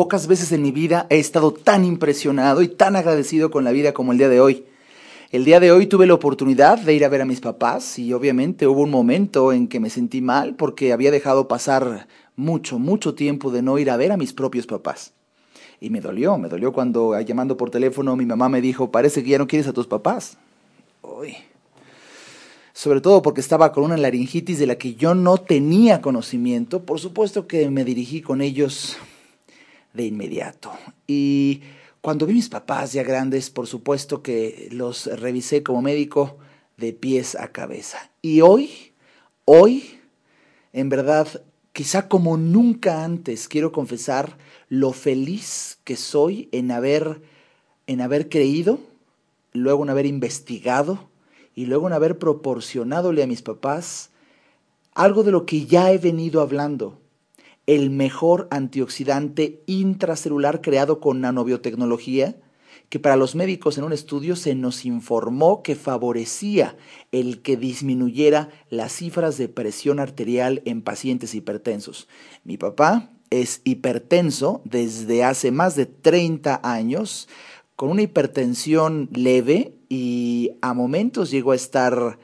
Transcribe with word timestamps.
Pocas 0.00 0.26
veces 0.28 0.50
en 0.52 0.62
mi 0.62 0.72
vida 0.72 1.06
he 1.10 1.18
estado 1.18 1.52
tan 1.52 1.84
impresionado 1.84 2.62
y 2.62 2.68
tan 2.68 2.96
agradecido 2.96 3.50
con 3.50 3.64
la 3.64 3.70
vida 3.70 3.92
como 3.92 4.12
el 4.12 4.16
día 4.16 4.30
de 4.30 4.40
hoy. 4.40 4.64
El 5.30 5.44
día 5.44 5.60
de 5.60 5.72
hoy 5.72 5.86
tuve 5.88 6.06
la 6.06 6.14
oportunidad 6.14 6.78
de 6.78 6.94
ir 6.94 7.04
a 7.04 7.10
ver 7.10 7.20
a 7.20 7.26
mis 7.26 7.40
papás 7.42 7.98
y 7.98 8.14
obviamente 8.14 8.66
hubo 8.66 8.80
un 8.80 8.90
momento 8.90 9.52
en 9.52 9.68
que 9.68 9.78
me 9.78 9.90
sentí 9.90 10.22
mal 10.22 10.54
porque 10.56 10.94
había 10.94 11.10
dejado 11.10 11.48
pasar 11.48 12.08
mucho, 12.34 12.78
mucho 12.78 13.14
tiempo 13.14 13.50
de 13.50 13.60
no 13.60 13.78
ir 13.78 13.90
a 13.90 13.98
ver 13.98 14.10
a 14.10 14.16
mis 14.16 14.32
propios 14.32 14.66
papás. 14.66 15.12
Y 15.82 15.90
me 15.90 16.00
dolió, 16.00 16.38
me 16.38 16.48
dolió 16.48 16.72
cuando 16.72 17.20
llamando 17.20 17.58
por 17.58 17.68
teléfono 17.68 18.16
mi 18.16 18.24
mamá 18.24 18.48
me 18.48 18.62
dijo, 18.62 18.90
parece 18.90 19.22
que 19.22 19.28
ya 19.28 19.38
no 19.38 19.46
quieres 19.46 19.68
a 19.68 19.74
tus 19.74 19.86
papás. 19.86 20.38
Uy. 21.02 21.36
Sobre 22.72 23.02
todo 23.02 23.20
porque 23.20 23.42
estaba 23.42 23.70
con 23.72 23.84
una 23.84 23.98
laringitis 23.98 24.58
de 24.58 24.66
la 24.66 24.76
que 24.76 24.94
yo 24.94 25.14
no 25.14 25.36
tenía 25.36 26.00
conocimiento. 26.00 26.86
Por 26.86 27.00
supuesto 27.00 27.46
que 27.46 27.68
me 27.68 27.84
dirigí 27.84 28.22
con 28.22 28.40
ellos 28.40 28.96
de 29.94 30.06
inmediato. 30.06 30.72
Y 31.06 31.62
cuando 32.00 32.26
vi 32.26 32.34
mis 32.34 32.48
papás 32.48 32.92
ya 32.92 33.02
grandes, 33.02 33.50
por 33.50 33.66
supuesto 33.66 34.22
que 34.22 34.68
los 34.72 35.06
revisé 35.06 35.62
como 35.62 35.82
médico 35.82 36.38
de 36.76 36.92
pies 36.92 37.34
a 37.34 37.48
cabeza. 37.48 38.10
Y 38.22 38.40
hoy, 38.40 38.92
hoy, 39.44 39.98
en 40.72 40.88
verdad, 40.88 41.42
quizá 41.72 42.08
como 42.08 42.36
nunca 42.36 43.04
antes, 43.04 43.48
quiero 43.48 43.72
confesar 43.72 44.38
lo 44.68 44.92
feliz 44.92 45.78
que 45.84 45.96
soy 45.96 46.48
en 46.52 46.70
haber, 46.70 47.20
en 47.86 48.00
haber 48.00 48.28
creído, 48.28 48.78
luego 49.52 49.82
en 49.82 49.90
haber 49.90 50.06
investigado 50.06 51.08
y 51.54 51.66
luego 51.66 51.88
en 51.88 51.92
haber 51.92 52.18
proporcionadole 52.18 53.22
a 53.22 53.26
mis 53.26 53.42
papás 53.42 54.10
algo 54.94 55.22
de 55.22 55.32
lo 55.32 55.46
que 55.46 55.66
ya 55.66 55.92
he 55.92 55.98
venido 55.98 56.40
hablando, 56.40 56.99
el 57.70 57.90
mejor 57.90 58.48
antioxidante 58.50 59.62
intracelular 59.66 60.60
creado 60.60 60.98
con 60.98 61.20
nanobiotecnología, 61.20 62.36
que 62.88 62.98
para 62.98 63.14
los 63.14 63.36
médicos 63.36 63.78
en 63.78 63.84
un 63.84 63.92
estudio 63.92 64.34
se 64.34 64.56
nos 64.56 64.84
informó 64.84 65.62
que 65.62 65.76
favorecía 65.76 66.76
el 67.12 67.42
que 67.42 67.56
disminuyera 67.56 68.48
las 68.70 68.90
cifras 68.90 69.38
de 69.38 69.48
presión 69.48 70.00
arterial 70.00 70.62
en 70.64 70.82
pacientes 70.82 71.32
hipertensos. 71.32 72.08
Mi 72.42 72.56
papá 72.56 73.12
es 73.30 73.60
hipertenso 73.62 74.62
desde 74.64 75.22
hace 75.22 75.52
más 75.52 75.76
de 75.76 75.86
30 75.86 76.60
años, 76.64 77.28
con 77.76 77.90
una 77.90 78.02
hipertensión 78.02 79.08
leve 79.12 79.76
y 79.88 80.50
a 80.60 80.74
momentos 80.74 81.30
llegó 81.30 81.52
a 81.52 81.56
estar 81.56 82.18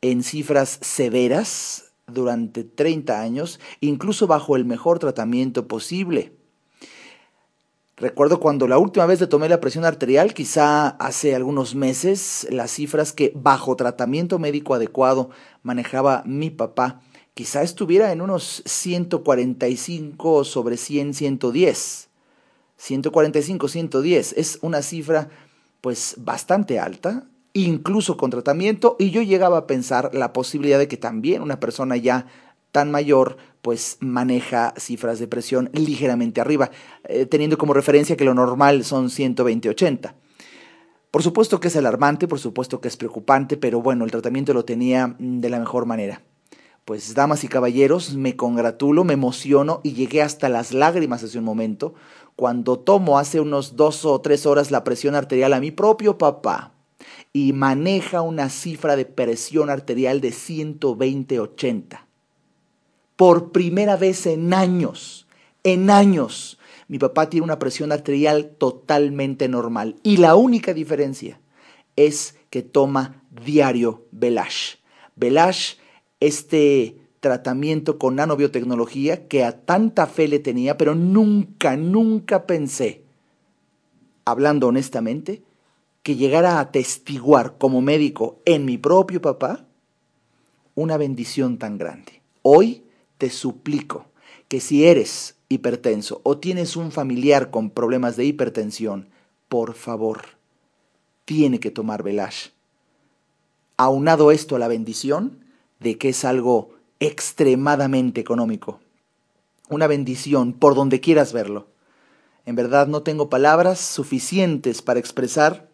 en 0.00 0.24
cifras 0.24 0.80
severas, 0.82 1.87
durante 2.08 2.64
30 2.64 3.20
años, 3.20 3.60
incluso 3.80 4.26
bajo 4.26 4.56
el 4.56 4.64
mejor 4.64 4.98
tratamiento 4.98 5.68
posible. 5.68 6.32
Recuerdo 7.96 8.38
cuando 8.38 8.68
la 8.68 8.78
última 8.78 9.06
vez 9.06 9.20
le 9.20 9.26
tomé 9.26 9.48
la 9.48 9.60
presión 9.60 9.84
arterial, 9.84 10.32
quizá 10.32 10.88
hace 10.88 11.34
algunos 11.34 11.74
meses, 11.74 12.46
las 12.50 12.70
cifras 12.70 13.12
que 13.12 13.32
bajo 13.34 13.74
tratamiento 13.74 14.38
médico 14.38 14.74
adecuado 14.74 15.30
manejaba 15.64 16.22
mi 16.24 16.50
papá, 16.50 17.00
quizá 17.34 17.62
estuviera 17.62 18.12
en 18.12 18.20
unos 18.20 18.62
145 18.66 20.44
sobre 20.44 20.76
100, 20.76 21.14
110. 21.14 22.08
145, 22.76 23.68
110 23.68 24.32
es 24.36 24.58
una 24.62 24.82
cifra 24.82 25.28
pues 25.80 26.14
bastante 26.18 26.78
alta, 26.78 27.26
incluso 27.64 28.16
con 28.16 28.30
tratamiento, 28.30 28.96
y 28.98 29.10
yo 29.10 29.22
llegaba 29.22 29.58
a 29.58 29.66
pensar 29.66 30.14
la 30.14 30.32
posibilidad 30.32 30.78
de 30.78 30.88
que 30.88 30.96
también 30.96 31.42
una 31.42 31.60
persona 31.60 31.96
ya 31.96 32.26
tan 32.72 32.90
mayor 32.90 33.36
pues 33.62 33.96
maneja 34.00 34.74
cifras 34.76 35.18
de 35.18 35.26
presión 35.26 35.70
ligeramente 35.72 36.40
arriba, 36.40 36.70
eh, 37.04 37.26
teniendo 37.26 37.58
como 37.58 37.74
referencia 37.74 38.16
que 38.16 38.24
lo 38.24 38.34
normal 38.34 38.84
son 38.84 39.08
120-80. 39.08 40.14
Por 41.10 41.22
supuesto 41.22 41.58
que 41.58 41.68
es 41.68 41.76
alarmante, 41.76 42.28
por 42.28 42.38
supuesto 42.38 42.80
que 42.80 42.88
es 42.88 42.96
preocupante, 42.96 43.56
pero 43.56 43.80
bueno, 43.80 44.04
el 44.04 44.10
tratamiento 44.10 44.52
lo 44.52 44.64
tenía 44.64 45.08
mm, 45.08 45.40
de 45.40 45.50
la 45.50 45.58
mejor 45.58 45.86
manera. 45.86 46.22
Pues 46.84 47.14
damas 47.14 47.44
y 47.44 47.48
caballeros, 47.48 48.14
me 48.14 48.36
congratulo, 48.36 49.04
me 49.04 49.14
emociono 49.14 49.80
y 49.82 49.92
llegué 49.92 50.22
hasta 50.22 50.48
las 50.48 50.72
lágrimas 50.72 51.22
hace 51.22 51.38
un 51.38 51.44
momento 51.44 51.94
cuando 52.38 52.78
tomo 52.78 53.18
hace 53.18 53.40
unos 53.40 53.74
dos 53.74 54.04
o 54.04 54.20
tres 54.20 54.46
horas 54.46 54.70
la 54.70 54.84
presión 54.84 55.16
arterial 55.16 55.52
a 55.54 55.60
mi 55.60 55.72
propio 55.72 56.18
papá, 56.18 56.77
y 57.32 57.52
maneja 57.52 58.22
una 58.22 58.48
cifra 58.48 58.96
de 58.96 59.04
presión 59.04 59.70
arterial 59.70 60.20
de 60.20 60.30
120-80. 60.30 62.00
Por 63.16 63.52
primera 63.52 63.96
vez 63.96 64.26
en 64.26 64.54
años, 64.54 65.26
en 65.64 65.90
años, 65.90 66.58
mi 66.88 66.98
papá 66.98 67.28
tiene 67.28 67.44
una 67.44 67.58
presión 67.58 67.92
arterial 67.92 68.54
totalmente 68.58 69.48
normal. 69.48 69.96
Y 70.02 70.16
la 70.16 70.36
única 70.36 70.72
diferencia 70.72 71.40
es 71.96 72.36
que 72.50 72.62
toma 72.62 73.22
diario 73.44 74.06
Belash. 74.10 74.76
Belash, 75.16 75.74
este 76.20 76.96
tratamiento 77.20 77.98
con 77.98 78.16
nanobiotecnología 78.16 79.26
que 79.26 79.44
a 79.44 79.52
tanta 79.52 80.06
fe 80.06 80.28
le 80.28 80.38
tenía, 80.38 80.78
pero 80.78 80.94
nunca, 80.94 81.76
nunca 81.76 82.46
pensé, 82.46 83.02
hablando 84.24 84.68
honestamente, 84.68 85.42
que 86.08 86.16
llegara 86.16 86.52
a 86.52 86.60
atestiguar 86.60 87.58
como 87.58 87.82
médico 87.82 88.40
en 88.46 88.64
mi 88.64 88.78
propio 88.78 89.20
papá 89.20 89.66
una 90.74 90.96
bendición 90.96 91.58
tan 91.58 91.76
grande. 91.76 92.22
Hoy 92.40 92.86
te 93.18 93.28
suplico 93.28 94.06
que 94.48 94.60
si 94.60 94.86
eres 94.86 95.36
hipertenso 95.50 96.22
o 96.24 96.38
tienes 96.38 96.76
un 96.76 96.92
familiar 96.92 97.50
con 97.50 97.68
problemas 97.68 98.16
de 98.16 98.24
hipertensión, 98.24 99.10
por 99.50 99.74
favor, 99.74 100.22
tiene 101.26 101.60
que 101.60 101.70
tomar 101.70 102.02
Velash. 102.02 102.52
Aunado 103.76 104.30
esto 104.30 104.56
a 104.56 104.58
la 104.58 104.68
bendición 104.68 105.44
de 105.78 105.98
que 105.98 106.08
es 106.08 106.24
algo 106.24 106.70
extremadamente 107.00 108.22
económico. 108.22 108.80
Una 109.68 109.86
bendición 109.86 110.54
por 110.54 110.74
donde 110.74 111.00
quieras 111.00 111.34
verlo. 111.34 111.66
En 112.46 112.56
verdad 112.56 112.86
no 112.86 113.02
tengo 113.02 113.28
palabras 113.28 113.78
suficientes 113.78 114.80
para 114.80 115.00
expresar 115.00 115.67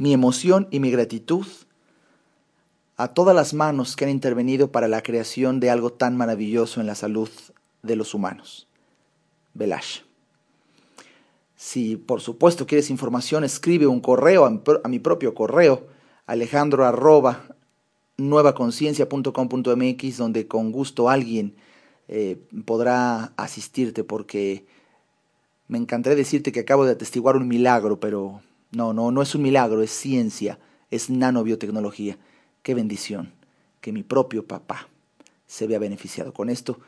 mi 0.00 0.12
emoción 0.14 0.66
y 0.70 0.80
mi 0.80 0.90
gratitud 0.90 1.46
a 2.96 3.08
todas 3.08 3.36
las 3.36 3.52
manos 3.52 3.96
que 3.96 4.06
han 4.06 4.10
intervenido 4.10 4.72
para 4.72 4.88
la 4.88 5.02
creación 5.02 5.60
de 5.60 5.68
algo 5.68 5.92
tan 5.92 6.16
maravilloso 6.16 6.80
en 6.80 6.86
la 6.86 6.94
salud 6.94 7.28
de 7.82 7.96
los 7.96 8.14
humanos. 8.14 8.66
Belash. 9.52 9.98
Si 11.54 11.96
por 11.96 12.22
supuesto 12.22 12.66
quieres 12.66 12.88
información, 12.88 13.44
escribe 13.44 13.86
un 13.86 14.00
correo 14.00 14.46
a 14.46 14.88
mi 14.88 15.00
propio 15.00 15.34
correo, 15.34 15.86
alejandro 16.26 16.86
arroba 16.86 17.44
nuevaconciencia.com.mx, 18.16 20.16
donde 20.16 20.48
con 20.48 20.72
gusto 20.72 21.10
alguien 21.10 21.56
eh, 22.08 22.38
podrá 22.64 23.34
asistirte, 23.36 24.02
porque 24.02 24.64
me 25.68 25.76
encantaría 25.76 26.16
decirte 26.16 26.52
que 26.52 26.60
acabo 26.60 26.86
de 26.86 26.92
atestiguar 26.92 27.36
un 27.36 27.46
milagro, 27.46 28.00
pero 28.00 28.40
no, 28.72 28.92
no, 28.92 29.10
no 29.10 29.22
es 29.22 29.34
un 29.34 29.42
milagro, 29.42 29.82
es 29.82 29.90
ciencia, 29.90 30.58
es 30.90 31.10
nanobiotecnología. 31.10 32.18
Qué 32.62 32.74
bendición 32.74 33.32
que 33.80 33.92
mi 33.92 34.02
propio 34.02 34.46
papá 34.46 34.88
se 35.46 35.66
vea 35.66 35.78
beneficiado 35.78 36.32
con 36.32 36.48
esto. 36.50 36.78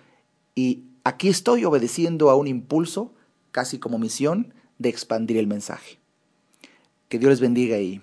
Y 0.54 0.84
aquí 1.04 1.28
estoy 1.28 1.65
obedeciendo 1.65 2.31
a 2.31 2.37
un 2.37 2.47
impulso, 2.47 3.15
casi 3.50 3.78
como 3.78 3.98
misión, 3.98 4.54
de 4.78 4.88
expandir 4.88 5.37
el 5.38 5.47
mensaje. 5.47 5.98
Que 7.09 7.19
Dios 7.19 7.31
les 7.31 7.41
bendiga 7.41 7.78
y 7.78 8.00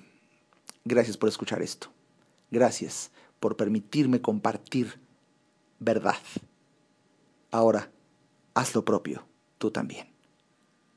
gracias 0.85 1.17
por 1.17 1.29
escuchar 1.29 1.61
esto. 1.61 1.89
Gracias 2.51 3.11
por 3.39 3.55
permitirme 3.55 4.21
compartir 4.21 4.99
verdad. 5.79 6.17
Ahora, 7.51 7.91
haz 8.53 8.75
lo 8.75 8.83
propio, 8.83 9.25
tú 9.57 9.71
también. 9.71 10.07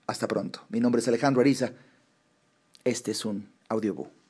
Hasta 0.06 0.28
pronto. 0.28 0.60
Mi 0.68 0.80
nombre 0.80 1.00
es 1.00 1.08
Alejandro 1.08 1.40
Ariza. 1.40 1.72
Este 2.84 3.12
es 3.12 3.24
un 3.24 3.48
audiobook. 3.68 4.21